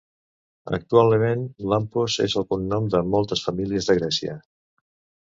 [0.77, 1.43] Actualment,
[1.73, 4.35] Lampos és el cognom de moltes famílies de Grècia.